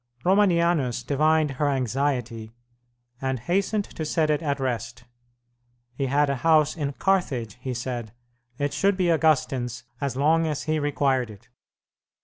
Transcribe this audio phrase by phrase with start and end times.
[0.25, 2.51] Romanianus divined her anxiety,
[3.21, 5.03] and hastened to set it at rest.
[5.93, 8.11] He had a house in Carthage, he said;
[8.57, 11.49] it should be Augustine's as long as he required it.